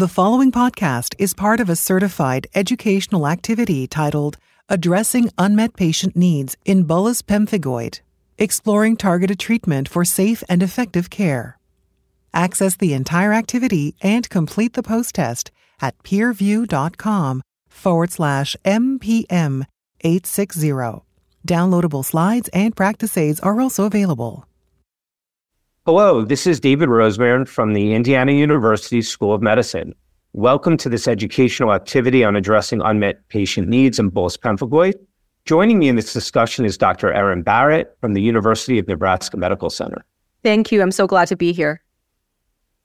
[0.00, 4.38] The following podcast is part of a certified educational activity titled
[4.70, 8.00] Addressing Unmet Patient Needs in Bullous Pemphigoid,
[8.38, 11.58] exploring targeted treatment for safe and effective care.
[12.32, 15.50] Access the entire activity and complete the post test
[15.82, 19.66] at peerview.com forward slash MPM
[20.00, 21.02] 860.
[21.46, 24.46] Downloadable slides and practice aids are also available.
[25.86, 29.94] Hello, this is David Rosmarin from the Indiana University School of Medicine.
[30.34, 34.92] Welcome to this educational activity on addressing unmet patient needs in bullous pemphigoid.
[35.46, 37.10] Joining me in this discussion is Dr.
[37.10, 40.04] Erin Barrett from the University of Nebraska Medical Center.
[40.44, 40.82] Thank you.
[40.82, 41.80] I'm so glad to be here.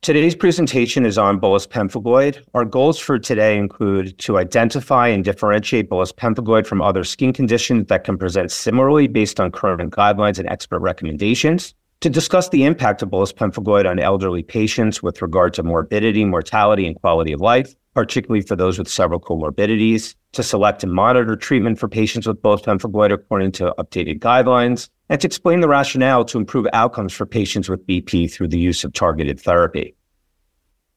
[0.01, 2.45] Today's presentation is on bullous pemphigoid.
[2.53, 7.87] Our goals for today include to identify and differentiate bullous pemphigoid from other skin conditions
[7.87, 13.01] that can present similarly based on current guidelines and expert recommendations, to discuss the impact
[13.01, 17.73] of bullous pemphigoid on elderly patients with regard to morbidity, mortality, and quality of life,
[17.93, 22.63] particularly for those with several comorbidities, to select and monitor treatment for patients with bullous
[22.63, 27.69] pemphigoid according to updated guidelines, and to explain the rationale to improve outcomes for patients
[27.69, 29.95] with BP through the use of targeted therapy.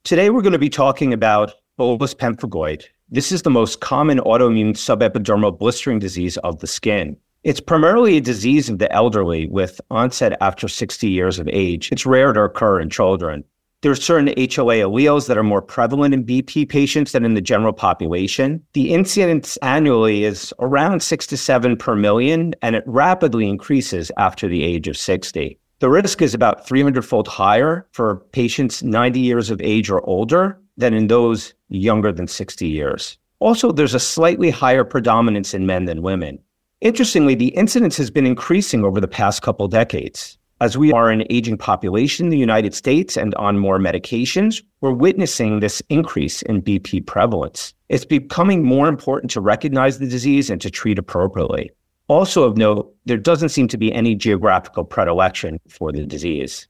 [0.05, 2.84] Today, we're going to be talking about bullous pemphigoid.
[3.11, 7.17] This is the most common autoimmune subepidermal blistering disease of the skin.
[7.44, 11.91] It's primarily a disease of the elderly with onset after 60 years of age.
[11.92, 13.45] It's rare to occur in children.
[13.80, 17.41] There are certain HLA alleles that are more prevalent in BP patients than in the
[17.41, 18.61] general population.
[18.72, 24.48] The incidence annually is around six to seven per million, and it rapidly increases after
[24.48, 25.61] the age of 60.
[25.78, 30.58] The risk is about 300 fold higher for patients 90 years of age or older
[30.77, 33.17] than in those younger than 60 years.
[33.39, 36.41] Also, there's a slightly higher predominance in men than women.
[36.81, 40.39] Interestingly, the incidence has been increasing over the past couple decades.
[40.61, 44.93] As we are an aging population in the United States and on more medications, we're
[44.93, 47.75] witnessing this increase in BP prevalence.
[47.89, 51.73] It's becoming more important to recognize the disease and to treat appropriately.
[52.07, 56.69] Also of note, there doesn't seem to be any geographical predilection for the disease.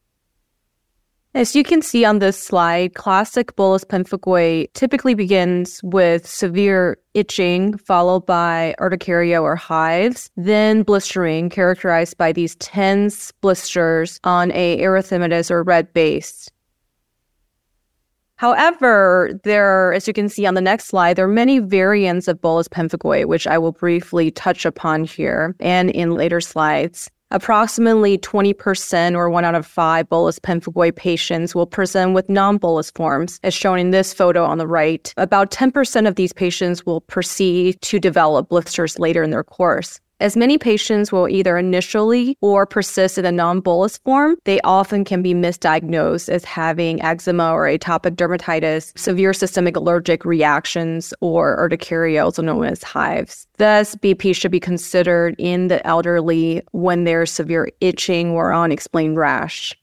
[1.38, 7.78] As you can see on this slide, classic bullous pemphigoid typically begins with severe itching,
[7.78, 15.48] followed by urticaria or hives, then blistering, characterized by these tense blisters on a erythematous
[15.48, 16.50] or red base.
[18.34, 22.40] However, there, as you can see on the next slide, there are many variants of
[22.40, 27.08] bullous pemphigoid, which I will briefly touch upon here and in later slides.
[27.30, 33.38] Approximately 20% or one out of five bullous pemphigoid patients will present with non-bullous forms,
[33.42, 35.12] as shown in this photo on the right.
[35.18, 40.00] About 10% of these patients will proceed to develop blisters later in their course.
[40.20, 45.22] As many patients will either initially or persist in a non-bullous form, they often can
[45.22, 52.42] be misdiagnosed as having eczema or atopic dermatitis, severe systemic allergic reactions, or urticaria, also
[52.42, 53.46] known as hives.
[53.58, 59.77] Thus, BP should be considered in the elderly when there's severe itching or unexplained rash.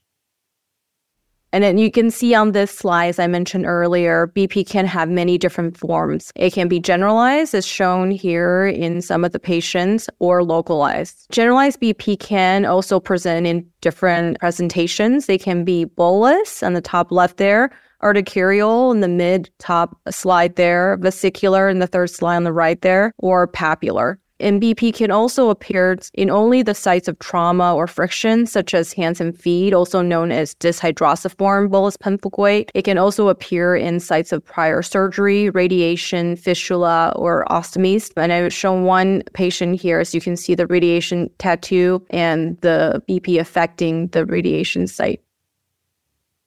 [1.56, 5.10] And then you can see on this slide, as I mentioned earlier, BP can have
[5.10, 6.34] many different forms.
[6.36, 11.28] It can be generalized, as shown here in some of the patients, or localized.
[11.32, 15.28] Generalized BP can also present in different presentations.
[15.28, 17.72] They can be bullous on the top left there,
[18.04, 22.82] urticarial in the mid top slide there, vesicular in the third slide on the right
[22.82, 24.20] there, or papular.
[24.40, 29.22] MBP can also appear in only the sites of trauma or friction, such as hands
[29.22, 32.70] and feet, also known as dyshidrosiform bullous pemphigoid.
[32.74, 38.12] It can also appear in sites of prior surgery, radiation, fistula, or ostomies.
[38.18, 43.02] And I've shown one patient here, as you can see the radiation tattoo and the
[43.08, 45.22] BP affecting the radiation site.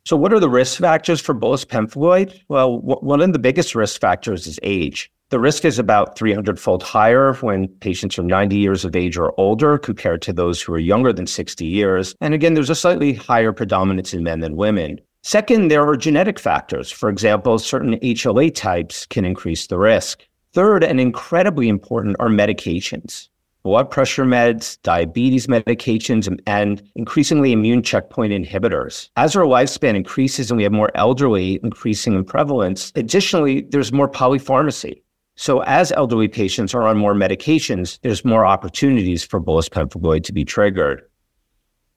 [0.04, 2.40] So, what are the risk factors for bullous pemphigoid?
[2.48, 5.10] Well, w- one of the biggest risk factors is age.
[5.30, 9.38] The risk is about 300 fold higher when patients are 90 years of age or
[9.38, 12.14] older compared to those who are younger than 60 years.
[12.22, 15.00] And again, there's a slightly higher predominance in men than women.
[15.22, 16.90] Second, there are genetic factors.
[16.90, 20.26] For example, certain HLA types can increase the risk.
[20.54, 23.28] Third, and incredibly important, are medications
[23.68, 29.10] blood pressure meds, diabetes medications, and increasingly immune checkpoint inhibitors.
[29.16, 34.10] As our lifespan increases and we have more elderly increasing in prevalence, additionally, there's more
[34.10, 35.02] polypharmacy.
[35.36, 40.32] So as elderly patients are on more medications, there's more opportunities for bullous pemphigoid to
[40.32, 41.02] be triggered.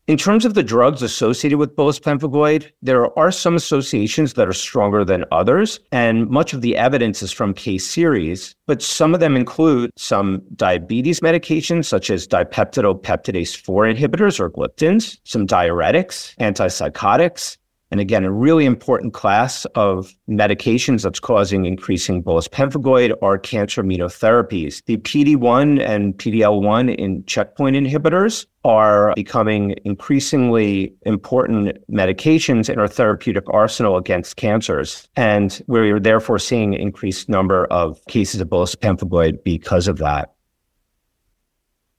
[0.08, 4.54] In terms of the drugs associated with bullous pemphigoid, there are some associations that are
[4.54, 9.20] stronger than others, and much of the evidence is from case series, but some of
[9.20, 16.36] them include some diabetes medications such as dipeptidyl peptidase 4 inhibitors or gliptins, some diuretics,
[16.38, 17.58] antipsychotics,
[17.92, 23.84] And again, a really important class of medications that's causing increasing bullous pemphigoid are cancer
[23.84, 24.82] immunotherapies.
[24.86, 33.44] The PD1 and PDL1 in checkpoint inhibitors are becoming increasingly important medications in our therapeutic
[33.50, 35.10] arsenal against cancers.
[35.18, 40.34] And we're therefore seeing an increased number of cases of bullous pemphigoid because of that.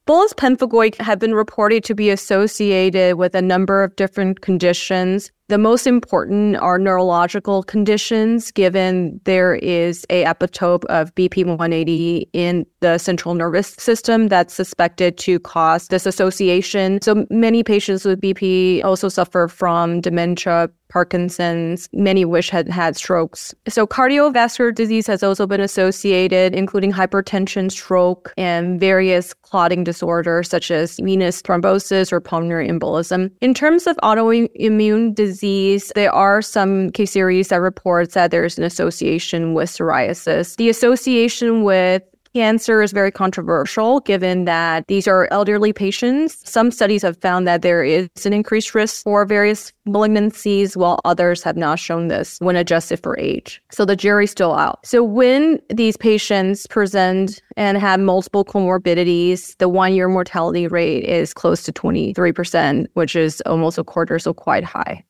[0.04, 5.58] Bullous pemphigoid have been reported to be associated with a number of different conditions, the
[5.58, 13.34] most important are neurological conditions, given there is a epitope of BP180 in the central
[13.34, 17.02] nervous system that's suspected to cause this association.
[17.02, 23.54] So many patients with BP also suffer from dementia, Parkinson's, many wish had had strokes.
[23.66, 30.70] So cardiovascular disease has also been associated, including hypertension, stroke, and various clotting disorders such
[30.70, 33.30] as venous thrombosis or pulmonary embolism.
[33.40, 38.58] In terms of autoimmune disease, disease, there are some case series that reports that there's
[38.58, 40.56] an association with psoriasis.
[40.56, 42.02] The association with
[42.34, 46.40] Cancer is very controversial given that these are elderly patients.
[46.48, 51.42] Some studies have found that there is an increased risk for various malignancies, while others
[51.42, 53.60] have not shown this when adjusted for age.
[53.70, 54.78] So the jury's still out.
[54.86, 61.34] So when these patients present and have multiple comorbidities, the one year mortality rate is
[61.34, 65.04] close to 23%, which is almost a quarter, so quite high.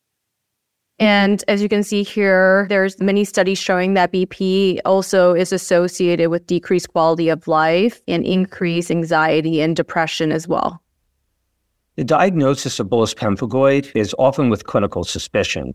[1.02, 6.28] And as you can see here, there's many studies showing that BP also is associated
[6.28, 10.80] with decreased quality of life and increased anxiety and depression as well.
[11.96, 15.74] The diagnosis of bullous pemphigoid is often with clinical suspicion.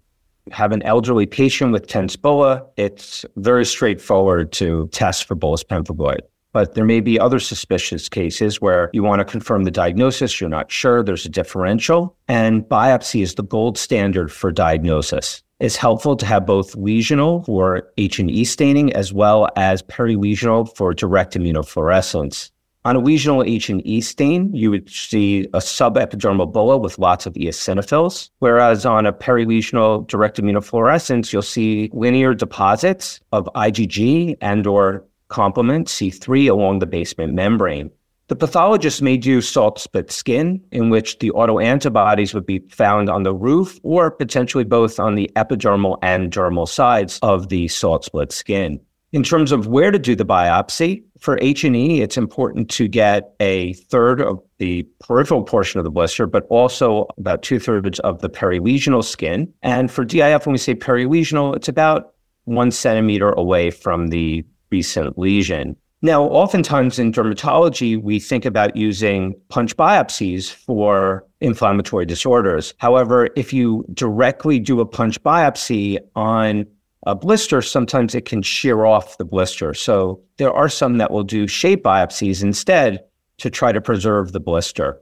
[0.54, 6.22] Have an elderly patient with tense bulla, it's very straightforward to test for bullous pemphigoid.
[6.54, 10.50] But there may be other suspicious cases where you want to confirm the diagnosis, you're
[10.50, 15.44] not sure, there's a differential, and biopsy is the gold standard for diagnosis.
[15.60, 21.34] It's helpful to have both lesional for H&E staining as well as perilesional for direct
[21.34, 22.52] immunofluorescence.
[22.86, 28.30] On a lesional H&E stain, you would see a subepidermal bulla with lots of eosinophils,
[28.40, 35.88] whereas on a perilesional direct immunofluorescence, you'll see linear deposits of IgG and or complement
[35.88, 37.92] C3 along the basement membrane.
[38.28, 43.24] The pathologist may do salt split skin, in which the autoantibodies would be found on
[43.24, 48.34] the roof or potentially both on the epidermal and dermal sides of the salt split
[48.34, 48.82] skin.
[49.14, 53.72] In terms of where to do the biopsy, for H&E, it's important to get a
[53.74, 58.30] third of the peripheral portion of the blister, but also about two thirds of the
[58.30, 59.54] perilesional skin.
[59.64, 65.18] And for DIF, when we say perilesional, it's about one centimeter away from the recent
[65.18, 65.76] lesion.
[66.04, 72.76] Now, oftentimes in dermatology, we think about using punch biopsies for inflammatory disorders.
[72.78, 76.68] However, if you directly do a punch biopsy on
[77.08, 79.74] a blister, sometimes it can shear off the blister.
[79.74, 83.04] So there are some that will do shave biopsies instead
[83.38, 85.02] to try to preserve the blister.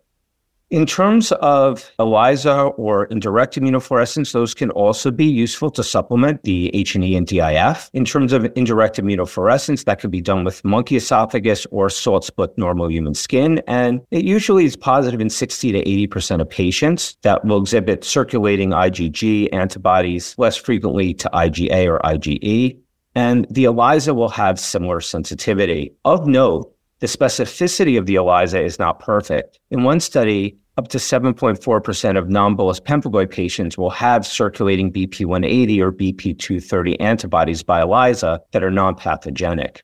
[0.71, 6.75] In terms of ELISA or indirect immunofluorescence, those can also be useful to supplement the
[6.75, 7.91] H&E and DIF.
[7.93, 12.57] In terms of indirect immunofluorescence, that could be done with monkey esophagus or salt split
[12.57, 13.61] normal human skin.
[13.67, 18.71] And it usually is positive in 60 to 80% of patients that will exhibit circulating
[18.71, 22.79] IgG antibodies less frequently to IgA or IgE.
[23.13, 25.93] And the ELISA will have similar sensitivity.
[26.03, 29.59] Of note, the specificity of the ELISA is not perfect.
[29.69, 35.91] In one study, up to 7.4% of non-bullous pemphigoid patients will have circulating BP180 or
[35.91, 39.83] BP230 antibodies by ELISA that are non-pathogenic.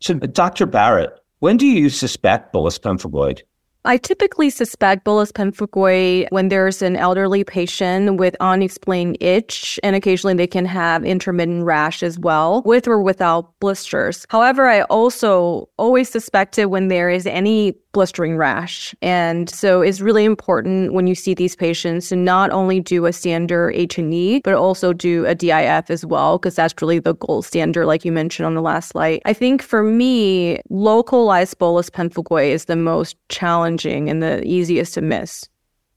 [0.00, 0.66] So, Dr.
[0.66, 3.42] Barrett, when do you suspect bullous pemphigoid?
[3.86, 10.34] I typically suspect bullous pemphigoid when there's an elderly patient with unexplained itch, and occasionally
[10.34, 14.26] they can have intermittent rash as well, with or without blisters.
[14.28, 18.94] However, I also always suspect it when there is any blistering rash.
[19.00, 23.12] And so it's really important when you see these patients to not only do a
[23.12, 27.86] standard H&E, but also do a DIF as well, because that's really the gold standard,
[27.86, 29.22] like you mentioned on the last slide.
[29.24, 35.00] I think for me, localized bullous pemphigoid is the most challenging and the easiest to
[35.00, 35.48] miss.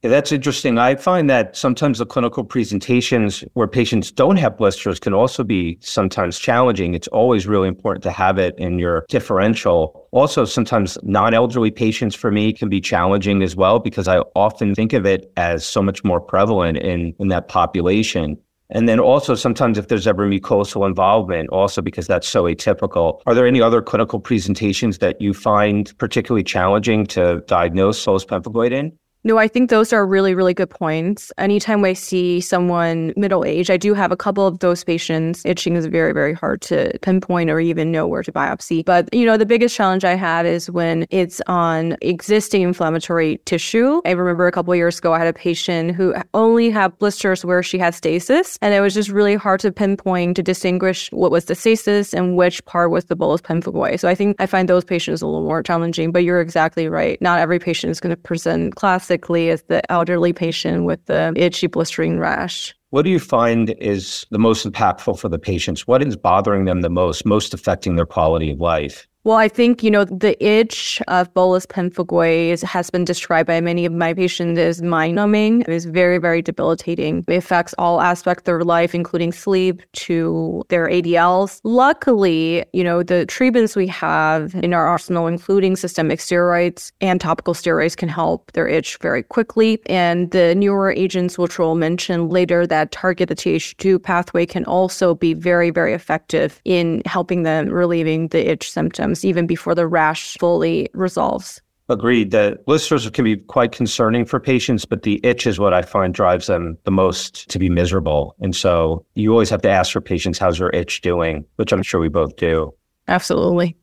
[0.01, 0.77] Yeah, that's interesting.
[0.77, 5.77] I find that sometimes the clinical presentations where patients don't have blisters can also be
[5.81, 6.93] sometimes challenging.
[6.93, 10.07] It's always really important to have it in your differential.
[10.11, 14.73] Also, sometimes non elderly patients for me can be challenging as well because I often
[14.73, 18.37] think of it as so much more prevalent in, in that population.
[18.69, 23.19] And then also sometimes if there's ever mucosal involvement, also because that's so atypical.
[23.25, 28.71] Are there any other clinical presentations that you find particularly challenging to diagnose bullous pemphigoid
[28.71, 28.98] in?
[29.25, 31.29] No, I think those are really, really good points.
[31.37, 35.45] Anytime I see someone middle age, I do have a couple of those patients.
[35.45, 38.85] Itching is very, very hard to pinpoint or even know where to biopsy.
[38.85, 44.01] But, you know, the biggest challenge I have is when it's on existing inflammatory tissue.
[44.05, 47.61] I remember a couple years ago, I had a patient who only had blisters where
[47.61, 48.57] she had stasis.
[48.61, 52.37] And it was just really hard to pinpoint to distinguish what was the stasis and
[52.37, 53.99] which part was the bullous pemphigoid.
[53.99, 57.21] So I think I find those patients a little more challenging, but you're exactly right.
[57.21, 61.33] Not every patient is going to present class classically as the elderly patient with the
[61.35, 62.75] itchy blistering rash.
[62.91, 65.87] What do you find is the most impactful for the patients?
[65.87, 69.07] What is bothering them the most, most affecting their quality of life?
[69.25, 73.85] Well, I think, you know, the itch of bullous pemphigoid has been described by many
[73.85, 75.59] of my patients as mind numbing.
[75.61, 77.25] It is very, very debilitating.
[77.27, 81.59] It affects all aspects of their life, including sleep to their ADLs.
[81.65, 87.53] Luckily, you know, the treatments we have in our arsenal, including systemic steroids and topical
[87.53, 89.81] steroids, can help their itch very quickly.
[89.87, 95.13] And the newer agents, which we'll mention later, that target the Th2 pathway can also
[95.13, 99.87] be very, very effective in helping them relieving the itch symptoms symptoms even before the
[99.87, 101.61] rash fully resolves.
[101.89, 102.29] Agreed.
[102.29, 106.13] The blisters can be quite concerning for patients, but the itch is what I find
[106.13, 108.35] drives them the most to be miserable.
[108.41, 111.45] And so you always have to ask your patients, how's your itch doing?
[111.55, 112.71] Which I'm sure we both do.
[113.07, 113.75] Absolutely.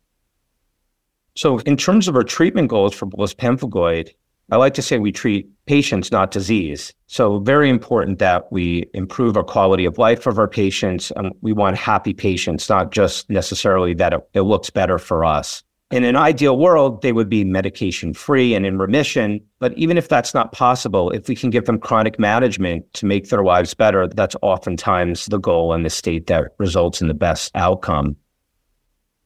[1.35, 4.11] So, in terms of our treatment goals for bullous pemphigoid,
[4.51, 6.93] I like to say we treat patients, not disease.
[7.09, 11.11] So, very important that we improve our quality of life of our patients.
[11.17, 15.65] And we want happy patients, not just necessarily that it, it looks better for us.
[15.93, 19.41] In an ideal world, they would be medication free and in remission.
[19.61, 23.29] But even if that's not possible, if we can give them chronic management to make
[23.29, 27.53] their lives better, that's oftentimes the goal and the state that results in the best
[27.55, 28.17] outcome.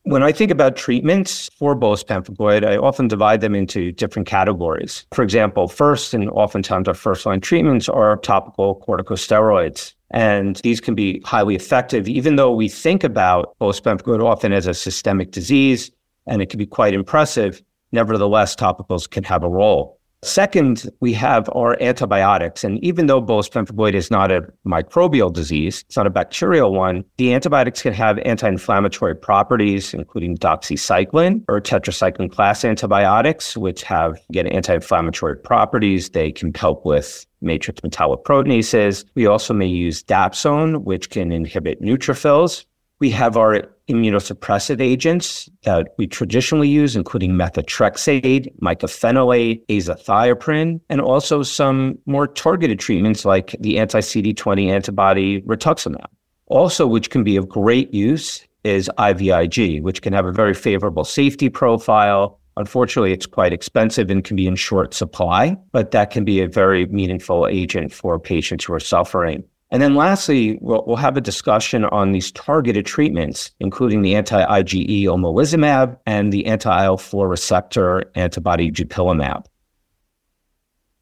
[0.05, 5.07] When I think about treatments for bullous pemphigoid, I often divide them into different categories.
[5.13, 9.93] For example, first and oftentimes our first line treatments are topical corticosteroids.
[10.11, 14.67] And these can be highly effective, even though we think about bullous pemphigoid often as
[14.67, 15.91] a systemic disease,
[16.27, 17.63] and it can be quite impressive.
[17.93, 20.00] Nevertheless, topicals can have a role.
[20.23, 22.63] Second, we have our antibiotics.
[22.63, 27.05] And even though bullous pemphigoid is not a microbial disease, it's not a bacterial one,
[27.17, 34.19] the antibiotics can have anti inflammatory properties, including doxycycline or tetracycline class antibiotics, which have,
[34.29, 36.11] again, anti inflammatory properties.
[36.11, 39.07] They can help with matrix metalloproteinases.
[39.15, 42.67] We also may use dapsone, which can inhibit neutrophils.
[42.99, 51.43] We have our immunosuppressive agents that we traditionally use, including methotrexate, mycophenolate, azathioprine, and also
[51.43, 56.07] some more targeted treatments like the anti-CD20 antibody rituximab.
[56.47, 61.05] Also, which can be of great use is IVIG, which can have a very favorable
[61.05, 62.39] safety profile.
[62.57, 66.49] Unfortunately, it's quite expensive and can be in short supply, but that can be a
[66.49, 69.45] very meaningful agent for patients who are suffering.
[69.71, 75.05] And then lastly, we'll, we'll have a discussion on these targeted treatments, including the anti-IgE
[75.05, 79.45] omalizumab and the anti-IL-4 receptor antibody dupilumab.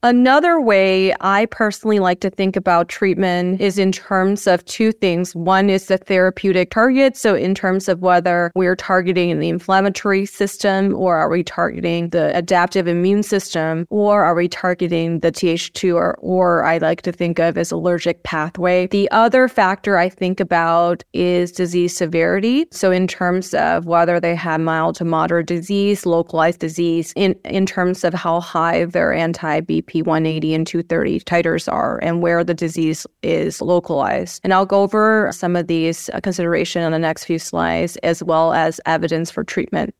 [0.04, 5.34] Another way I personally like to think about treatment is in terms of two things.
[5.34, 7.16] One is the therapeutic target.
[7.16, 12.30] So, in terms of whether we're targeting the inflammatory system or are we targeting the
[12.38, 17.40] adaptive immune system or are we targeting the Th2 or, or I like to think
[17.40, 18.86] of as allergic pathway.
[18.86, 22.66] The other factor I think about is disease severity.
[22.70, 27.66] So, in terms of whether they have mild to moderate disease, localized disease, in, in
[27.66, 32.54] terms of how high their anti BP P180 and 230 titers are and where the
[32.54, 34.40] disease is localized.
[34.44, 38.22] And I'll go over some of these uh, consideration on the next few slides, as
[38.22, 39.94] well as evidence for treatment.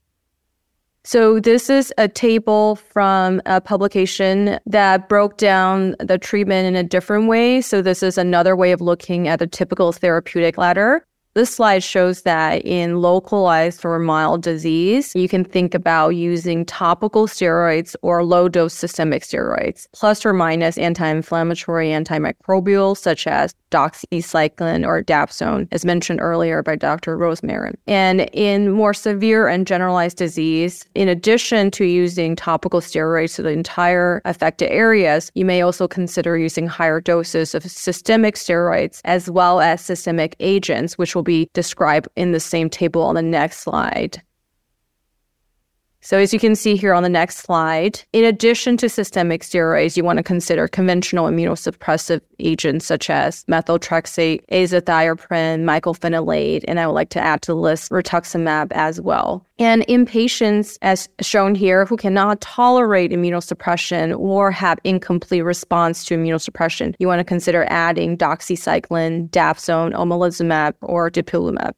[1.05, 6.83] So, this is a table from a publication that broke down the treatment in a
[6.83, 7.63] different way.
[7.63, 11.07] So, this is another way of looking at the typical therapeutic ladder.
[11.39, 17.29] This slide shows that in localized or mild disease, you can think about using topical
[17.29, 24.87] steroids or low dose systemic steroids, plus or minus anti inflammatory antimicrobials such as doxycycline
[24.87, 27.17] or dapsone, as mentioned earlier by Dr.
[27.17, 27.75] Rosmarin.
[27.87, 33.51] And in more severe and generalized disease, in addition to using topical steroids to the
[33.51, 39.61] entire affected areas, you may also consider using higher doses of systemic steroids as well
[39.61, 44.23] as systemic agents, which will be described in the same table on the next slide.
[46.09, 49.95] So, as you can see here on the next slide, in addition to systemic steroids,
[49.95, 56.95] you want to consider conventional immunosuppressive agents such as methotrexate, azathioprine, mycophenolate, and I would
[56.95, 59.45] like to add to the list rituximab as well.
[59.59, 66.17] And in patients, as shown here, who cannot tolerate immunosuppression or have incomplete response to
[66.17, 71.75] immunosuppression, you want to consider adding doxycycline, dapsone, omalizumab, or dupilumab.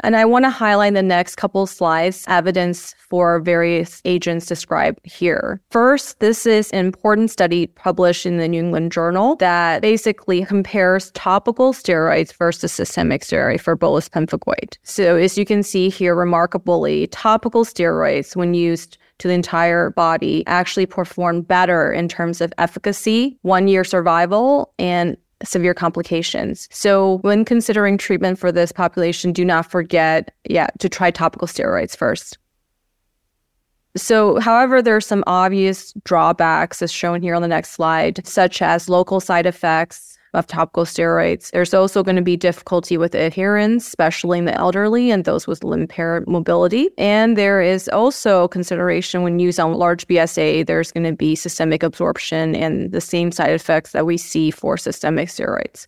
[0.00, 5.60] And I want to highlight the next couple slides evidence for various agents described here.
[5.70, 11.12] First, this is an important study published in the New England Journal that basically compares
[11.12, 14.76] topical steroids versus systemic steroid for bullous pemphigoid.
[14.82, 20.44] So as you can see here, remarkably, topical steroids, when used to the entire body
[20.46, 26.68] actually perform better in terms of efficacy, one year survival, and severe complications.
[26.70, 31.96] So when considering treatment for this population, do not forget, yeah, to try topical steroids
[31.96, 32.38] first.
[33.94, 38.62] So, however, there are some obvious drawbacks as shown here on the next slide, such
[38.62, 41.50] as local side effects, of topical steroids.
[41.50, 45.62] There's also going to be difficulty with adherence, especially in the elderly and those with
[45.62, 46.88] impaired mobility.
[46.96, 51.82] And there is also consideration when used on large BSA, there's going to be systemic
[51.82, 55.86] absorption and the same side effects that we see for systemic steroids.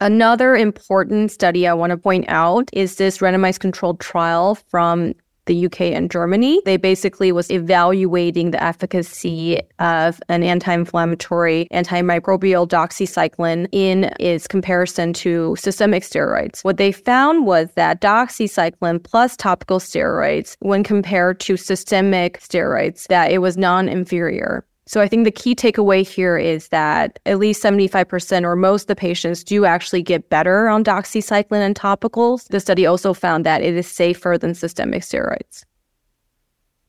[0.00, 5.14] Another important study I want to point out is this randomized controlled trial from
[5.46, 6.60] the UK and Germany.
[6.64, 15.56] They basically was evaluating the efficacy of an anti-inflammatory antimicrobial doxycycline in its comparison to
[15.58, 16.62] systemic steroids.
[16.64, 23.30] What they found was that doxycycline plus topical steroids when compared to systemic steroids that
[23.30, 24.64] it was non-inferior.
[24.88, 28.86] So I think the key takeaway here is that at least 75% or most of
[28.86, 32.46] the patients do actually get better on doxycycline and topicals.
[32.48, 35.64] The study also found that it is safer than systemic steroids.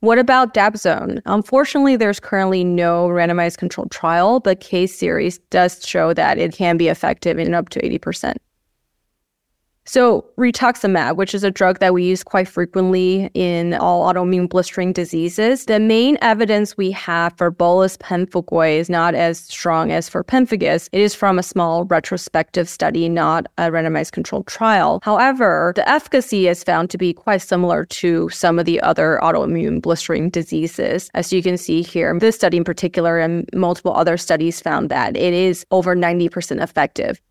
[0.01, 1.22] What about Dapsone?
[1.25, 6.77] Unfortunately, there's currently no randomized controlled trial, but case series does show that it can
[6.77, 8.36] be effective in up to 80%.
[9.89, 14.91] So, rituximab, which is a drug that we use quite frequently in all autoimmune blistering
[14.91, 20.25] diseases, the main evidence we have for bullous pemphigoid is not as strong as for
[20.25, 20.89] pemphigus.
[20.91, 25.00] It is from a small retrospective study, not a randomized controlled trial.
[25.03, 29.81] However, the efficacy is found to be quite similar to some of the other autoimmune
[29.81, 31.09] blistering diseases.
[31.14, 35.16] As you can see here, this study in particular and multiple other studies found that
[35.16, 37.22] it is over 90% effective.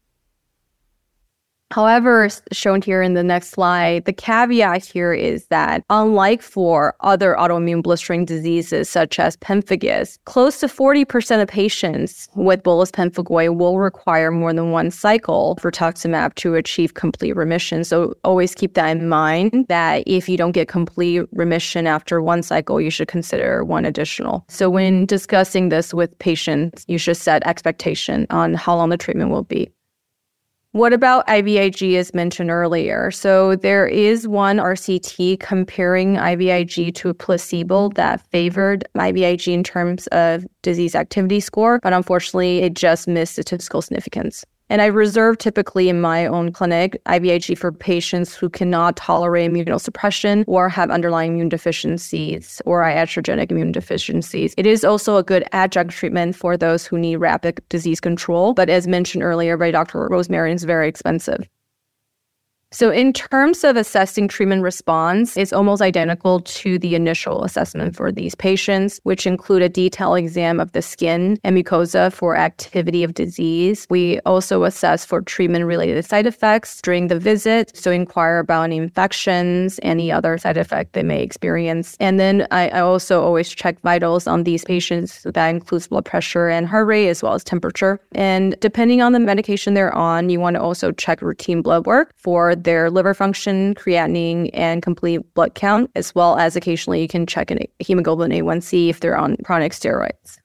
[1.72, 7.34] However, shown here in the next slide, the caveat here is that unlike for other
[7.38, 13.78] autoimmune blistering diseases such as pemphigus, close to 40% of patients with bullous pemphigoid will
[13.78, 17.82] require more than one cycle for rituximab to achieve complete remission.
[17.84, 22.42] So always keep that in mind that if you don't get complete remission after one
[22.42, 24.44] cycle, you should consider one additional.
[24.48, 29.30] So when discussing this with patients, you should set expectation on how long the treatment
[29.30, 29.70] will be.
[30.76, 33.10] What about IVIG as mentioned earlier?
[33.10, 40.06] So there is one RCT comparing IVIG to a placebo that favored IVIG in terms
[40.08, 44.44] of disease activity score, but unfortunately it just missed statistical significance.
[44.68, 50.44] And I reserve typically in my own clinic IVIG for patients who cannot tolerate immunosuppression
[50.48, 54.54] or have underlying immune deficiencies or iatrogenic immune deficiencies.
[54.56, 58.68] It is also a good adjunct treatment for those who need rapid disease control, but
[58.68, 60.08] as mentioned earlier by Dr.
[60.08, 61.48] Rosmarin, it's very expensive.
[62.76, 68.12] So, in terms of assessing treatment response, it's almost identical to the initial assessment for
[68.12, 73.14] these patients, which include a detailed exam of the skin and mucosa for activity of
[73.14, 73.86] disease.
[73.88, 77.74] We also assess for treatment related side effects during the visit.
[77.74, 81.96] So, inquire about any infections, any other side effect they may experience.
[81.98, 85.14] And then I, I also always check vitals on these patients.
[85.14, 87.98] So that includes blood pressure and heart rate as well as temperature.
[88.14, 92.12] And depending on the medication they're on, you want to also check routine blood work
[92.18, 97.26] for their liver function, creatinine, and complete blood count, as well as occasionally you can
[97.26, 100.38] check a hemoglobin A1C if they're on chronic steroids.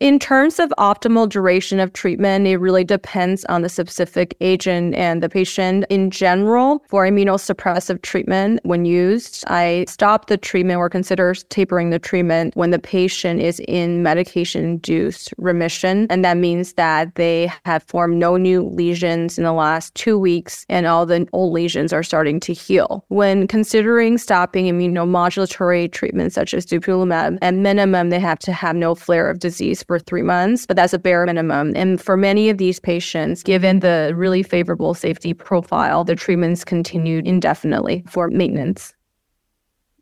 [0.00, 5.22] In terms of optimal duration of treatment, it really depends on the specific agent and
[5.22, 5.86] the patient.
[5.88, 12.00] In general, for immunosuppressive treatment, when used, I stop the treatment or consider tapering the
[12.00, 16.08] treatment when the patient is in medication induced remission.
[16.10, 20.66] And that means that they have formed no new lesions in the last two weeks
[20.68, 23.04] and all the old lesions are starting to heal.
[23.08, 28.96] When considering stopping immunomodulatory treatments such as dupilumab, at minimum, they have to have no
[28.96, 31.74] flare of disease for three months, but that's a bare minimum.
[31.76, 37.26] And for many of these patients, given the really favorable safety profile, the treatments continued
[37.26, 38.93] indefinitely for maintenance.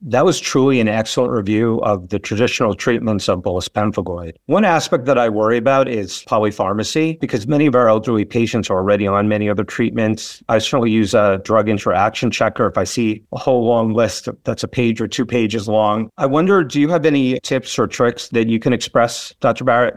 [0.04, 4.34] That was truly an excellent review of the traditional treatments of bullous pemphigoid.
[4.46, 8.78] One aspect that I worry about is polypharmacy because many of our elderly patients are
[8.78, 10.42] already on many other treatments.
[10.48, 14.64] I certainly use a drug interaction checker if I see a whole long list that's
[14.64, 16.10] a page or two pages long.
[16.18, 19.62] I wonder, do you have any tips or tricks that you can express, Dr.
[19.62, 19.94] Barrett?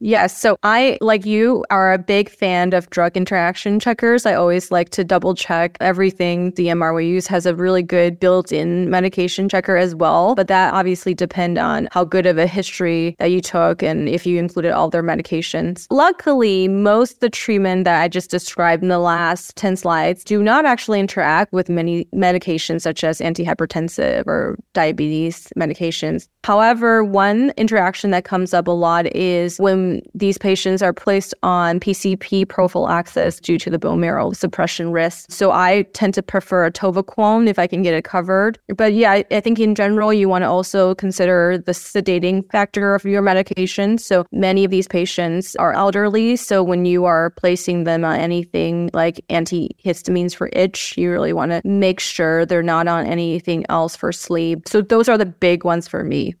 [0.00, 0.36] Yes.
[0.38, 4.26] So I, like you, are a big fan of drug interaction checkers.
[4.26, 8.90] I always like to double check everything the we use has a really good built-in
[8.90, 10.34] medication checker as well.
[10.34, 14.26] But that obviously depend on how good of a history that you took and if
[14.26, 15.86] you included all their medications.
[15.90, 20.42] Luckily, most of the treatment that I just described in the last 10 slides do
[20.42, 26.28] not actually interact with many medications such as antihypertensive or diabetes medications.
[26.44, 31.34] However, one interaction that comes up a lot is when Um, these patients are placed
[31.42, 35.30] on PCP prophylaxis due to the bone marrow suppression risk.
[35.30, 38.58] So I tend to prefer atovaquone if I can get it covered.
[38.76, 42.94] But yeah, I, I think in general, you want to also consider the sedating factor
[42.94, 43.98] of your medication.
[43.98, 46.36] So many of these patients are elderly.
[46.36, 51.52] So when you are placing them on anything like antihistamines for itch, you really want
[51.52, 54.68] to make sure they're not on anything else for sleep.
[54.68, 56.34] So those are the big ones for me.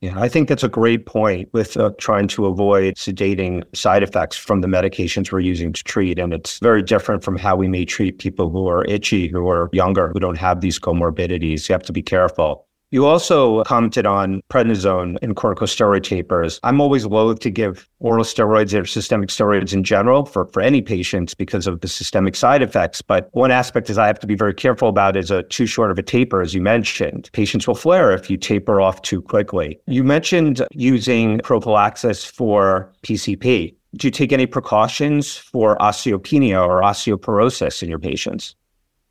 [0.00, 4.34] Yeah, I think that's a great point with uh, trying to avoid sedating side effects
[4.34, 6.18] from the medications we're using to treat.
[6.18, 9.68] And it's very different from how we may treat people who are itchy, who are
[9.74, 11.68] younger, who don't have these comorbidities.
[11.68, 12.66] You have to be careful.
[12.92, 16.58] You also commented on prednisone and corticosteroid tapers.
[16.64, 20.82] I'm always loath to give oral steroids or systemic steroids in general for, for any
[20.82, 23.00] patients because of the systemic side effects.
[23.00, 25.92] But one aspect is I have to be very careful about is a too short
[25.92, 27.30] of a taper, as you mentioned.
[27.32, 29.80] Patients will flare if you taper off too quickly.
[29.86, 33.76] You mentioned using prophylaxis for PCP.
[33.94, 38.56] Do you take any precautions for osteopenia or osteoporosis in your patients?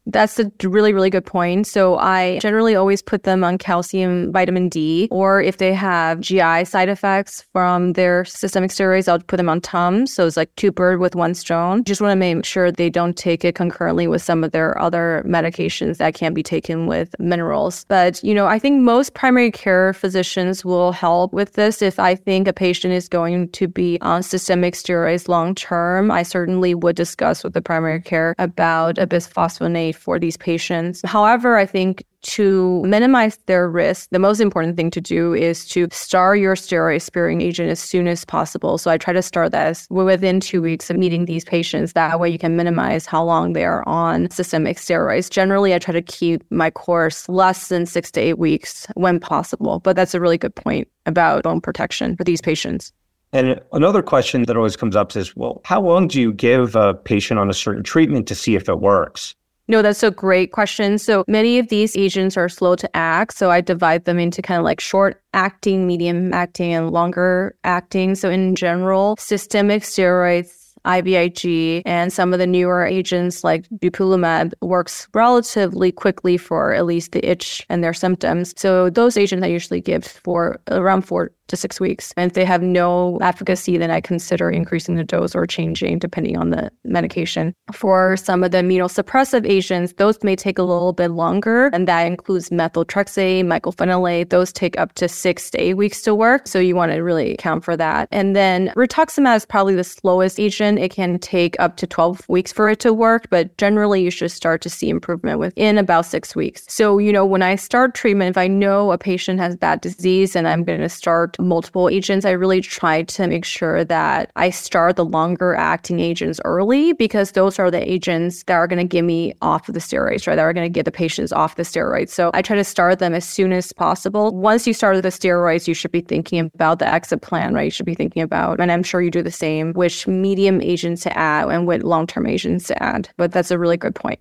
[0.05, 1.67] That's a really, really good point.
[1.67, 6.65] So I generally always put them on calcium, vitamin D, or if they have GI
[6.65, 10.13] side effects from their systemic steroids, I'll put them on Tums.
[10.13, 11.83] So it's like two bird with one stone.
[11.83, 15.23] Just want to make sure they don't take it concurrently with some of their other
[15.27, 17.85] medications that can be taken with minerals.
[17.87, 21.81] But, you know, I think most primary care physicians will help with this.
[21.81, 26.23] If I think a patient is going to be on systemic steroids long term, I
[26.23, 31.01] certainly would discuss with the primary care about a bisphosphonate for these patients.
[31.05, 35.87] However, I think to minimize their risk, the most important thing to do is to
[35.91, 38.77] start your steroid sparing agent as soon as possible.
[38.77, 41.93] So I try to start that within two weeks of meeting these patients.
[41.93, 45.29] That way you can minimize how long they are on systemic steroids.
[45.29, 49.79] Generally, I try to keep my course less than six to eight weeks when possible.
[49.79, 52.91] But that's a really good point about bone protection for these patients.
[53.31, 56.95] And another question that always comes up is, well, how long do you give a
[56.95, 59.35] patient on a certain treatment to see if it works?
[59.69, 60.97] No, that's a great question.
[60.97, 63.35] So many of these agents are slow to act.
[63.35, 68.15] So I divide them into kind of like short acting, medium acting, and longer acting.
[68.15, 75.07] So in general, systemic steroids IVIG and some of the newer agents like dupilumab works
[75.13, 78.55] relatively quickly for at least the itch and their symptoms.
[78.57, 82.13] So those agents I usually give for around four to six weeks.
[82.17, 86.37] And if they have no efficacy, then I consider increasing the dose or changing depending
[86.37, 87.53] on the medication.
[87.73, 92.03] For some of the immunosuppressive agents, those may take a little bit longer, and that
[92.03, 94.29] includes methotrexate, mycophenolate.
[94.29, 96.47] Those take up to six to eight weeks to work.
[96.47, 98.07] So you want to really account for that.
[98.11, 100.79] And then rituximab is probably the slowest agent.
[100.79, 104.31] It can take up to 12 weeks for it to work, but generally you should
[104.31, 106.63] start to see improvement within about six weeks.
[106.67, 110.35] So, you know, when I start treatment, if I know a patient has bad disease
[110.35, 114.49] and I'm going to start multiple agents, I really try to make sure that I
[114.49, 118.87] start the longer acting agents early because those are the agents that are going to
[118.87, 120.35] get me off of the steroids, right?
[120.35, 122.09] That are going to get the patients off the steroids.
[122.09, 124.35] So I try to start them as soon as possible.
[124.35, 127.65] Once you start the steroids, you should be thinking about the exit plan, right?
[127.65, 131.03] You should be thinking about, and I'm sure you do the same, which medium agents
[131.03, 133.09] to add and what long term agents to add.
[133.17, 134.19] But that's a really good point.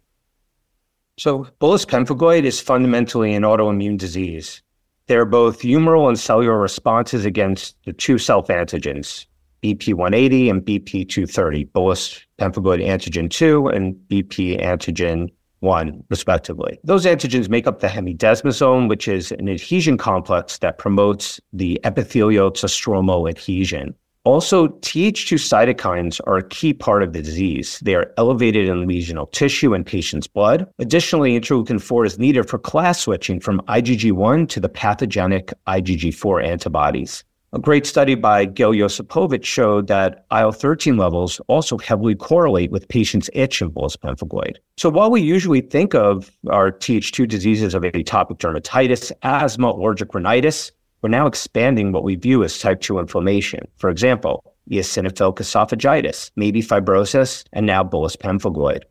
[1.18, 4.62] So, bullous pemphigoid is fundamentally an autoimmune disease.
[5.08, 9.24] They're both humoral and cellular responses against the two self antigens,
[9.62, 16.78] BP180 and BP230, bullous pemphigoid antigen 2 and BP antigen 1, respectively.
[16.84, 22.50] Those antigens make up the hemidesmosome, which is an adhesion complex that promotes the epithelial
[22.52, 23.94] to stromal adhesion.
[24.24, 27.80] Also, Th2 cytokines are a key part of the disease.
[27.82, 30.66] They are elevated in lesional tissue in patients' blood.
[30.78, 37.24] Additionally, interleukin 4 is needed for class switching from IgG1 to the pathogenic IgG4 antibodies.
[37.54, 42.86] A great study by Gil Yosipovitch showed that IL 13 levels also heavily correlate with
[42.88, 44.56] patients' itch of bullous pemphigoid.
[44.76, 50.72] So while we usually think of our Th2 diseases of atopic dermatitis, asthma, allergic rhinitis,
[51.02, 53.66] we're now expanding what we view as type 2 inflammation.
[53.76, 58.82] For example, eosinophilic esophagitis, maybe fibrosis, and now bullous pemphigoid.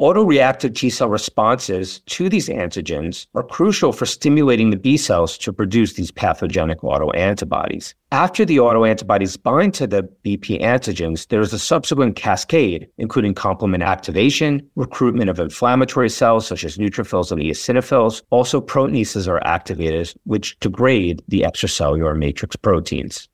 [0.00, 5.52] Autoreactive T cell responses to these antigens are crucial for stimulating the B cells to
[5.52, 7.92] produce these pathogenic autoantibodies.
[8.10, 13.82] After the autoantibodies bind to the BP antigens, there is a subsequent cascade, including complement
[13.82, 18.22] activation, recruitment of inflammatory cells such as neutrophils and eosinophils.
[18.30, 23.28] Also, proteases are activated, which degrade the extracellular matrix proteins.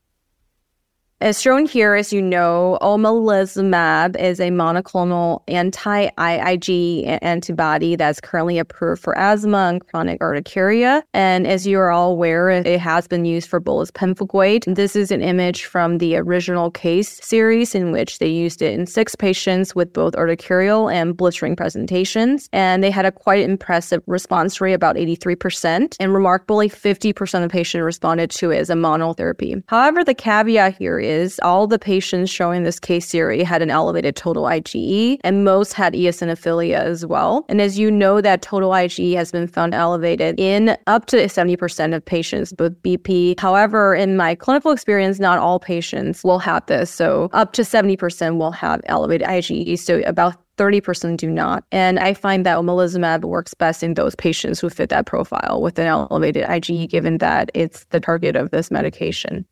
[1.23, 9.03] As shown here, as you know, omalizumab is a monoclonal anti-IgE antibody that's currently approved
[9.03, 11.03] for asthma and chronic urticaria.
[11.15, 14.75] And as you are all aware, it has been used for bullous pemphigoid.
[14.75, 18.87] This is an image from the original case series in which they used it in
[18.87, 22.51] six patients with both urticarial and blistering presentations.
[22.53, 25.97] And they had a quite impressive response rate, about 83%.
[25.99, 29.63] And remarkably, 50% of the patients responded to it as a monotherapy.
[29.69, 34.17] However, the caveat here is all the patients showing this case series had an elevated
[34.17, 37.45] total IgE, and most had eosinophilia as well.
[37.49, 41.95] And as you know, that total IgE has been found elevated in up to 70%
[41.95, 43.39] of patients with BP.
[43.41, 46.91] However, in my clinical experience, not all patients will have this.
[46.91, 49.79] So up to 70% will have elevated IgE.
[49.79, 51.65] So about 30% do not.
[51.71, 55.79] And I find that omalizumab works best in those patients who fit that profile with
[55.79, 59.45] an elevated IgE, given that it's the target of this medication.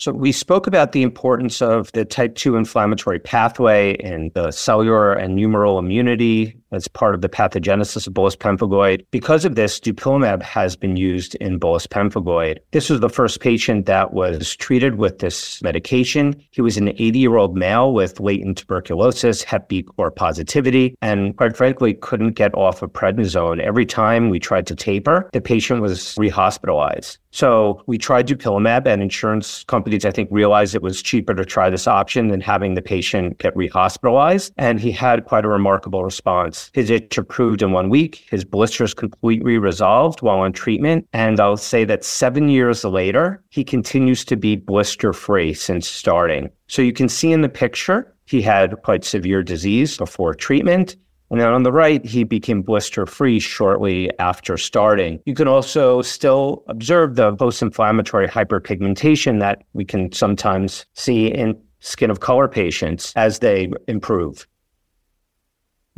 [0.00, 5.12] So we spoke about the importance of the type 2 inflammatory pathway and the cellular
[5.12, 9.04] and humoral immunity as part of the pathogenesis of bullous pemphigoid.
[9.10, 12.58] Because of this, dupilumab has been used in bullous pemphigoid.
[12.72, 16.40] This was the first patient that was treated with this medication.
[16.50, 21.94] He was an 80-year-old male with latent tuberculosis, Hep B core positivity, and quite frankly,
[21.94, 23.60] couldn't get off of prednisone.
[23.60, 27.18] Every time we tried to taper, the patient was rehospitalized.
[27.32, 31.70] So we tried dupilumab, and insurance companies, I think, realized it was cheaper to try
[31.70, 34.50] this option than having the patient get rehospitalized.
[34.56, 36.59] And he had quite a remarkable response.
[36.74, 38.26] His itch improved in one week.
[38.30, 41.06] His blisters completely resolved while on treatment.
[41.12, 46.50] And I'll say that seven years later, he continues to be blister free since starting.
[46.66, 50.96] So you can see in the picture, he had quite severe disease before treatment.
[51.30, 55.20] And then on the right, he became blister free shortly after starting.
[55.26, 61.60] You can also still observe the post inflammatory hyperpigmentation that we can sometimes see in
[61.78, 64.46] skin of color patients as they improve.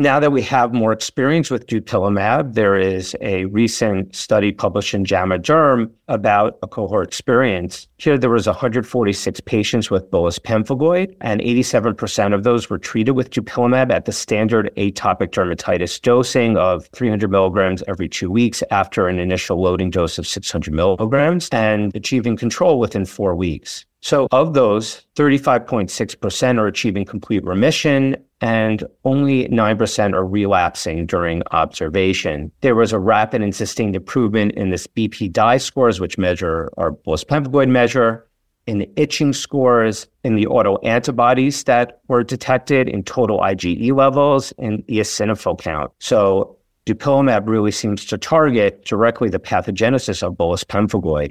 [0.02, 5.04] Now that we have more experience with dupilumab, there is a recent study published in
[5.04, 7.86] JAMA Derm about a cohort experience.
[7.98, 13.30] Here, there was 146 patients with bullous pemphigoid, and 87% of those were treated with
[13.30, 19.20] dupilumab at the standard atopic dermatitis dosing of 300 milligrams every two weeks after an
[19.20, 23.86] initial loading dose of 600 milligrams and achieving control within four weeks.
[24.04, 32.50] So, of those, 35.6% are achieving complete remission, and only 9% are relapsing during observation.
[32.61, 37.24] There was a rapid and sustained improvement in this BPDAI scores, which measure our bullous
[37.24, 38.26] pemphigoid measure,
[38.66, 44.85] in the itching scores, in the autoantibodies that were detected, in total IgE levels, and
[44.87, 45.92] eosinophil count.
[46.00, 51.31] So, dupilumab really seems to target directly the pathogenesis of bullous pemphigoid.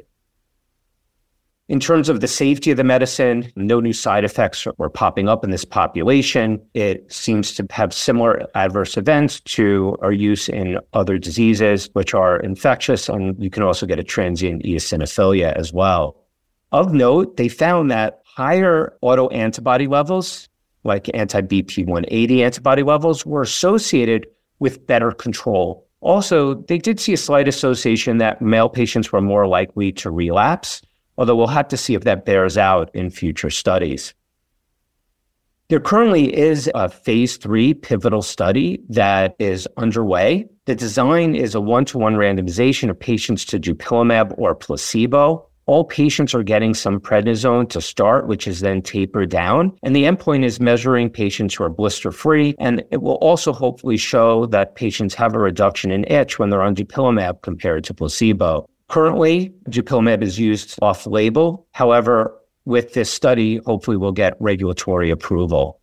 [1.71, 5.45] In terms of the safety of the medicine, no new side effects were popping up
[5.45, 6.62] in this population.
[6.73, 12.41] It seems to have similar adverse events to our use in other diseases, which are
[12.41, 16.17] infectious, and you can also get a transient eosinophilia as well.
[16.73, 20.49] Of note, they found that higher autoantibody levels,
[20.84, 24.27] like anti BP180 antibody levels, were associated
[24.60, 25.88] with better control.
[26.01, 30.81] Also, they did see a slight association that male patients were more likely to relapse
[31.21, 34.15] although we'll have to see if that bears out in future studies.
[35.69, 40.47] There currently is a phase three pivotal study that is underway.
[40.65, 45.47] The design is a one to one randomization of patients to dupilumab or placebo.
[45.67, 49.77] All patients are getting some prednisone to start, which is then tapered down.
[49.84, 52.55] And the endpoint is measuring patients who are blister free.
[52.57, 56.63] And it will also hopefully show that patients have a reduction in itch when they're
[56.63, 58.65] on dupilumab compared to placebo.
[58.91, 61.65] Currently, dupilumab is used off label.
[61.71, 65.81] However, with this study, hopefully we'll get regulatory approval.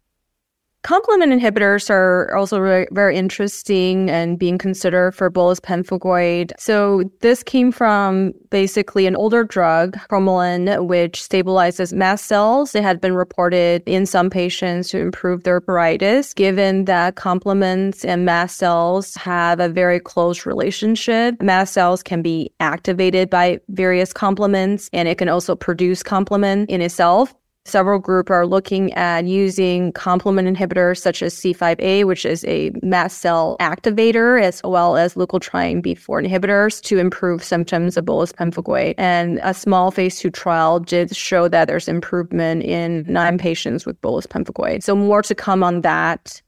[0.84, 6.52] Complement inhibitors are also very, very interesting and being considered for bullous pemphigoid.
[6.58, 12.74] So this came from basically an older drug, cromolyn, which stabilizes mast cells.
[12.74, 18.24] It had been reported in some patients to improve their pruritus, given that complements and
[18.24, 21.42] mast cells have a very close relationship.
[21.42, 26.80] Mast cells can be activated by various complements, and it can also produce complement in
[26.80, 27.34] itself.
[27.68, 33.18] Several group are looking at using complement inhibitors such as C5a, which is a mast
[33.18, 38.94] cell activator, as well as leukotriene B4 inhibitors to improve symptoms of bullous pemphigoid.
[38.96, 44.00] And a small phase two trial did show that there's improvement in nine patients with
[44.00, 44.82] bullous pemphigoid.
[44.82, 46.40] So more to come on that.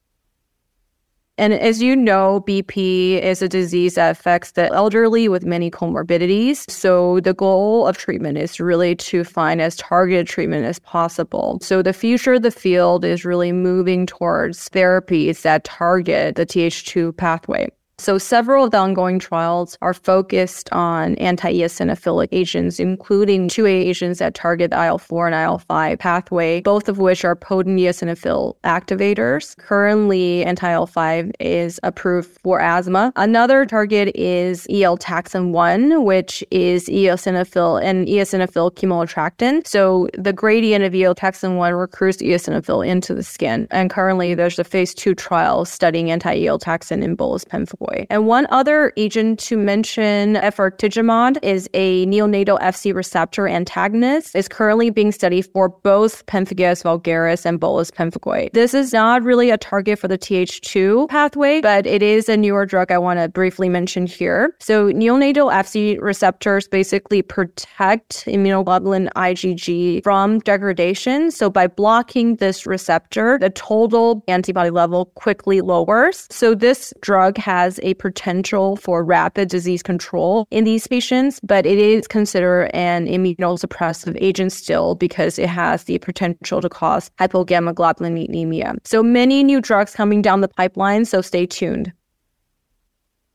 [1.41, 6.71] And as you know, BP is a disease that affects the elderly with many comorbidities.
[6.71, 11.59] So the goal of treatment is really to find as targeted treatment as possible.
[11.63, 17.17] So the future of the field is really moving towards therapies that target the Th2
[17.17, 17.71] pathway.
[18.01, 24.35] So several of the ongoing trials are focused on anti-eosinophilic agents, including two agents that
[24.35, 29.55] target the IL-4 and IL-5 pathway, both of which are potent eosinophil activators.
[29.59, 33.13] Currently, anti-IL-5 is approved for asthma.
[33.17, 39.67] Another target is eotaxin-1, which is eosinophil and eosinophil chemoattractant.
[39.67, 43.69] So the gradient of eotaxin-1 recruits eosinophil into the skin.
[43.71, 47.90] And currently, there's a phase two trial studying anti-eotaxin in bullous pemphigoid.
[48.11, 54.35] And one other agent to mention, efgartigimod, is a neonatal Fc receptor antagonist.
[54.35, 58.53] is currently being studied for both pemphigus vulgaris and bullous pemphigoid.
[58.53, 62.67] This is not really a target for the Th2 pathway, but it is a newer
[62.67, 64.55] drug I want to briefly mention here.
[64.61, 71.31] So neonatal Fc receptors basically protect immunoglobulin IgG from degradation.
[71.31, 76.27] So by blocking this receptor, the total antibody level quickly lowers.
[76.31, 81.79] So this drug has a potential for rapid disease control in these patients, but it
[81.79, 88.77] is considered an immunosuppressive agent still because it has the potential to cause hypogammaglobulinemia.
[88.85, 91.93] So many new drugs coming down the pipeline, so stay tuned.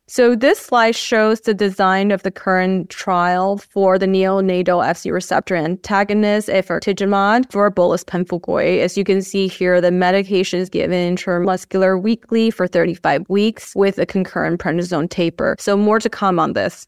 [0.07, 5.55] So this slide shows the design of the current trial for the neonatal Fc receptor
[5.55, 8.81] antagonist efgartigimod for bullous pemphigoid.
[8.81, 13.97] As you can see here, the medication is given intramuscular weekly for 35 weeks with
[13.97, 15.55] a concurrent prednisone taper.
[15.57, 16.85] So more to come on this.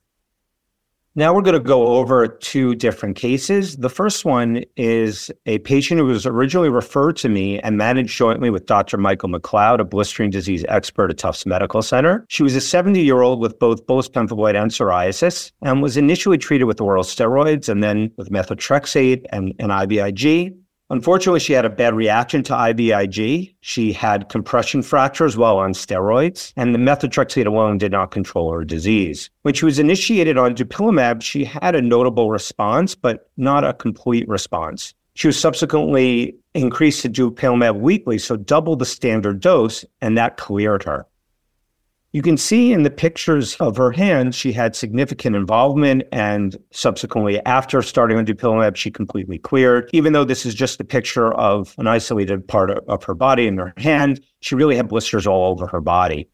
[1.18, 3.78] Now we're going to go over two different cases.
[3.78, 8.52] The first one is a patient who was originally referred to me and managed jointly
[8.52, 8.98] with Dr.
[8.98, 12.24] Michael McLeod, a blistering disease expert at Tufts Medical Center.
[12.30, 16.38] She was a 70 year old with both bullous pemphigoid and psoriasis and was initially
[16.38, 20.56] treated with oral steroids and then with methotrexate and, and IVIG.
[20.90, 23.56] Unfortunately, she had a bad reaction to IVIG.
[23.60, 28.64] She had compression fractures while on steroids, and the methotrexate alone did not control her
[28.64, 29.30] disease.
[29.42, 34.28] When she was initiated on dupilumab, she had a notable response, but not a complete
[34.30, 34.94] response.
[35.16, 40.84] She was subsequently increased to dupilumab weekly, so double the standard dose, and that cleared
[40.84, 41.06] her.
[42.18, 47.40] You can see in the pictures of her hands, she had significant involvement, and subsequently,
[47.46, 49.88] after starting on dupilumab, she completely cleared.
[49.94, 53.60] Even though this is just a picture of an isolated part of, her body in
[53.60, 56.28] her hand, she really had blisters all over her body.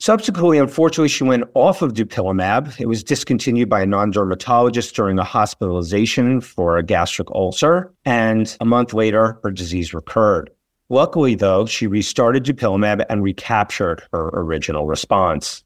[0.00, 2.78] Subsequently, unfortunately, she went off of dupilumab.
[2.78, 7.90] It was discontinued by a non dermatologist during a hospitalization for a gastric ulcer.
[8.04, 10.50] And a month later, her disease recurred.
[10.90, 15.64] Luckily, though, she restarted dupilumab and recaptured her original response.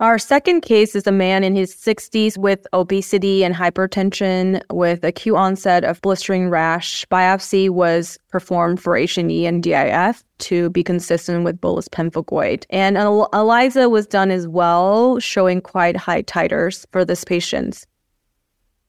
[0.00, 5.36] Our second case is a man in his 60s with obesity and hypertension with acute
[5.36, 7.04] onset of blistering rash.
[7.10, 12.64] Biopsy was performed for H&E and DIF to be consistent with bullous pemphigoid.
[12.70, 17.84] And ELISA was done as well, showing quite high titers for this patient.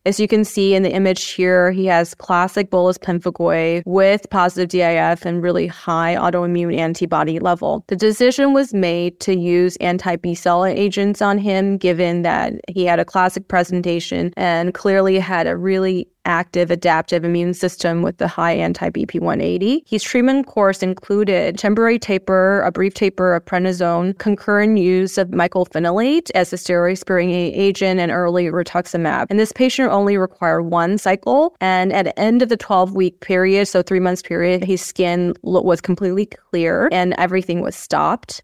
[0.04, 4.70] As you can see in the image here, he has classic bullous pemphigoid with positive
[4.70, 7.86] DIF and really high autoimmune antibody level.
[7.88, 12.86] The decision was made to use anti B cell agents on him, given that he
[12.86, 18.28] had a classic presentation and clearly had a really active adaptive immune system with the
[18.28, 19.82] high anti-BP180.
[19.88, 26.32] His treatment course included temporary taper, a brief taper of prednisone, concurrent use of mycophenolate
[26.36, 29.28] as a steroid-sparing agent, and early rituximab.
[29.30, 31.56] And this patient only required one cycle.
[31.62, 35.82] And at the end of the 12-week period, so three months period, his skin was
[35.82, 38.44] completely clear and everything was stopped.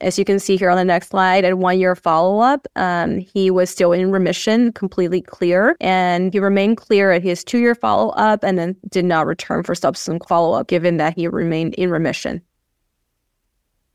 [0.00, 3.18] As you can see here on the next slide, at one year follow up, um,
[3.18, 7.74] he was still in remission, completely clear, and he remained clear at his two year
[7.74, 11.74] follow up and then did not return for subsequent follow up, given that he remained
[11.74, 12.42] in remission.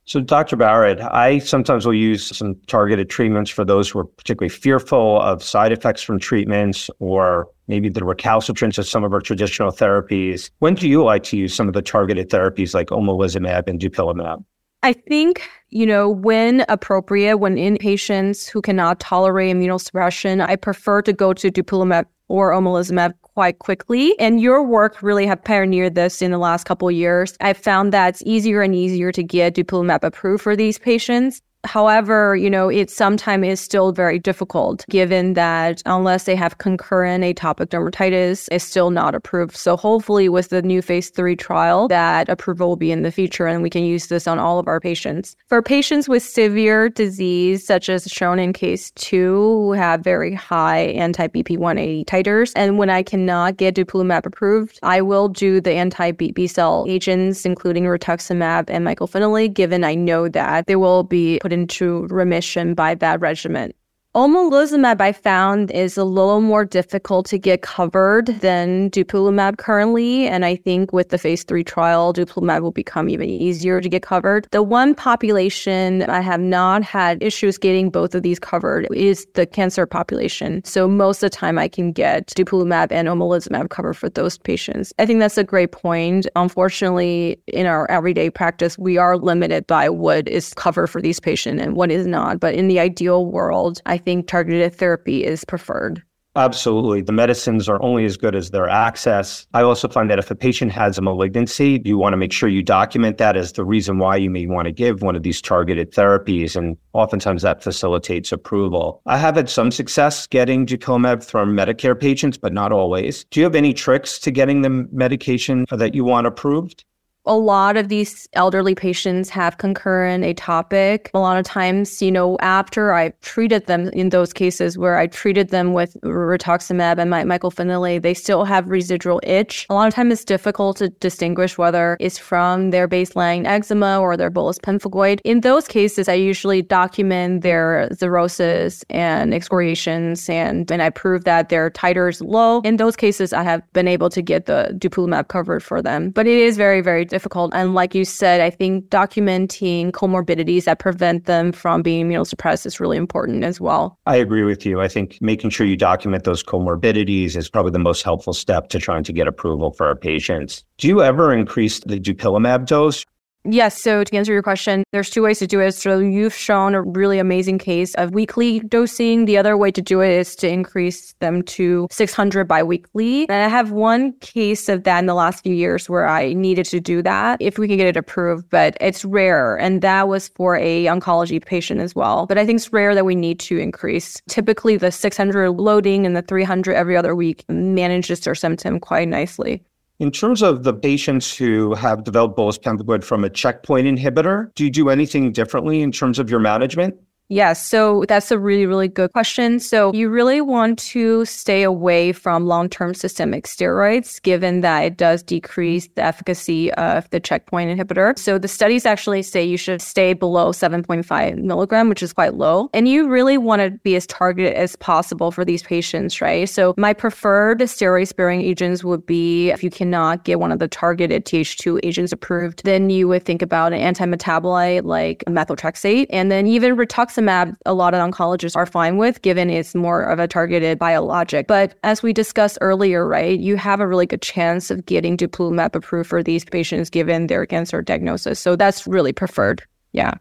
[0.06, 0.56] So, Dr.
[0.56, 5.44] Barrett, I sometimes will use some targeted treatments for those who are particularly fearful of
[5.44, 10.50] side effects from treatments or maybe the recalcitrance of some of our traditional therapies.
[10.58, 14.44] When do you like to use some of the targeted therapies like omalizumab and dupilumab?
[14.84, 21.02] I think, you know, when appropriate, when in patients who cannot tolerate immunosuppression, I prefer
[21.04, 24.18] to go to dupilumab or omalizumab quite quickly.
[24.20, 27.36] And your work really have pioneered this in the last couple of years.
[27.42, 31.42] I've found that it's easier and easier to get dupilumab approved for these patients.
[31.64, 37.24] However, you know, it sometimes is still very difficult given that unless they have concurrent
[37.24, 39.56] atopic dermatitis, it's still not approved.
[39.56, 43.48] So hopefully with the new phase three trial, that approval will be in the future
[43.48, 45.36] and we can use this on all of our patients.
[45.48, 50.80] For patients with severe disease, such as shown in case two, who have very high
[50.80, 56.86] anti-BP180 titers, and when I cannot get dupilumab approved, I will do the anti-B cell
[56.88, 62.74] agents, including rituximab and mycophenolate, given I know that they will be put into remission
[62.74, 63.74] by that regimen.
[64.14, 70.28] Omalizumab, I found, is a little more difficult to get covered than dupilumab currently.
[70.28, 74.02] And I think with the phase three trial, dupilumab will become even easier to get
[74.02, 74.50] covered.
[74.52, 79.46] The one population I have not had issues getting both of these covered is the
[79.46, 80.62] cancer population.
[80.66, 84.92] So most of the time I can get dupilumab and omalizumab covered for those patients.
[85.00, 86.28] I think that's a great point.
[86.36, 91.62] Unfortunately, in our everyday practice, we are limited by what is covered for these patients
[91.62, 92.42] and what is not.
[92.42, 96.04] But in the ideal world, I think targeted therapy is preferred.
[96.36, 97.02] Absolutely.
[97.02, 99.46] The medicines are only as good as their access.
[99.54, 102.48] I also find that if a patient has a malignancy, you want to make sure
[102.48, 105.42] you document that as the reason why you may want to give one of these
[105.42, 106.56] targeted therapies.
[106.56, 109.02] And oftentimes that facilitates approval.
[109.06, 113.26] I have had some success getting dupilumab from Medicare patients, but not always.
[113.26, 116.86] Do you have any tricks to getting the medication that you want approved?
[117.26, 121.10] A lot of these elderly patients have concurrent atopic.
[121.14, 125.08] A lot of times, you know, after I've treated them in those cases where I
[125.08, 129.68] treated them with rituximab and my mycophenolate, they still have residual itch.
[129.70, 134.18] A lot of times it's difficult to distinguish whether it's from their baseline eczema or
[134.18, 135.20] their bullous pemphigoid.
[135.24, 141.50] In those cases, I usually document their xerosis and excoriations and, and I prove that
[141.50, 142.62] their titer is low.
[142.62, 146.10] In those cases, I have been able to get the dupilumab covered for them.
[146.10, 147.54] But it is very, very difficult.
[147.54, 152.80] And like you said, I think documenting comorbidities that prevent them from being immunosuppressed is
[152.80, 154.00] really important as well.
[154.08, 154.82] I agree with you.
[154.82, 158.80] I think making sure you document those comorbidities is probably the most helpful step to
[158.80, 160.64] trying to get approval for our patients.
[160.80, 163.06] Do you ever increase the dupilumab dose?
[163.44, 163.82] Yes.
[163.82, 165.72] So to answer your question, there's two ways to do it.
[165.72, 169.26] So you've shown a really amazing case of weekly dosing.
[169.26, 173.28] The other way to do it is to increase them to 600 biweekly.
[173.30, 176.66] And I have one case of that in the last few years where I needed
[176.68, 179.56] to do that if we can get it approved, but it's rare.
[179.56, 182.28] And that was for a oncology patient as well.
[182.28, 184.22] But I think it's rare that we need to increase.
[184.30, 189.64] Typically the 600 loading and the 300 every other week manages their symptom quite nicely.
[190.02, 194.64] In terms of the patients who have developed bullous pemphigoid from a checkpoint inhibitor, do
[194.64, 196.96] you do anything differently in terms of your management?
[197.32, 197.66] Yes.
[197.66, 199.62] So that's a really, really good question.
[199.62, 204.98] So you really want to stay away from long term systemic steroids, given that it
[204.98, 208.20] does decrease the efficacy of the checkpoint inhibitor.
[208.20, 212.70] So the studies actually say you should stay below 7.5 milligram, which is quite low.
[212.74, 216.50] And you really want to be as targeted as possible for these patients, right?
[216.50, 220.68] So my preferred steroid sparing agents would be if you cannot get one of the
[220.68, 226.08] targeted Th2 agents approved, then you would think about an anti metabolite like methotrexate.
[226.10, 230.04] And then even rituximab rituximab, a lot of oncologists are fine with, given it's more
[230.04, 231.48] of a targeted biologic.
[231.48, 235.76] But as we discussed earlier, right, you have a really good chance of getting dupilumab
[235.76, 238.40] approved for these patients given their cancer diagnosis.
[238.40, 239.64] So that's really preferred.
[239.94, 240.16] Yeah.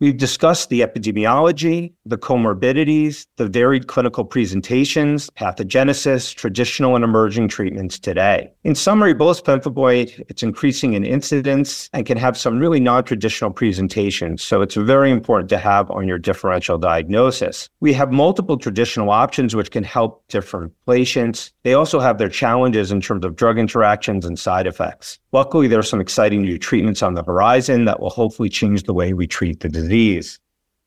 [0.00, 8.00] We've discussed the epidemiology, the comorbidities, the varied clinical presentations, pathogenesis, traditional and emerging treatments
[8.00, 8.50] today.
[8.64, 14.42] In summary, bullous pemphigoid, it's increasing in incidence and can have some really non-traditional presentations.
[14.42, 17.68] So it's very important to have on your differential diagnosis.
[17.78, 21.52] We have multiple traditional options which can help different patients.
[21.62, 25.20] They also have their challenges in terms of drug interactions and side effects.
[25.32, 28.94] Luckily, there are some exciting new treatments on the horizon that will hopefully change the
[28.94, 30.40] way we treat the disease.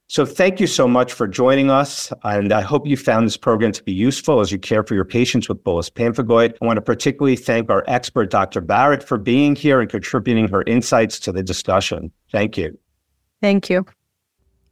[0.10, 2.14] So thank you so much for joining us.
[2.24, 5.04] And I hope you found this program to be useful as you care for your
[5.04, 6.56] patients with bullous pemphigoid.
[6.62, 8.62] I want to particularly thank our expert, Dr.
[8.62, 12.12] Barrett, for being here and contributing her insights to the discussion.
[12.32, 12.78] Thank you.
[13.42, 13.86] Thank you.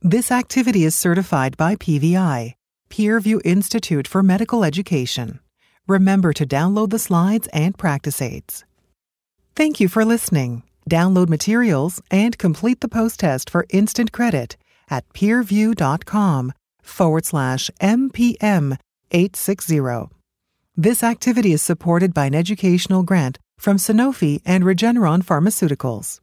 [0.01, 2.53] This activity is certified by PVI,
[2.89, 5.39] Peerview Institute for Medical Education.
[5.88, 8.63] Remember to download the slides and practice aids.
[9.55, 10.63] Thank you for listening.
[10.89, 14.57] Download materials and complete the post test for instant credit
[14.89, 18.77] at peerview.com forward slash MPM
[19.11, 20.09] 860.
[20.77, 26.19] This activity is supported by an educational grant from Sanofi and Regeneron Pharmaceuticals.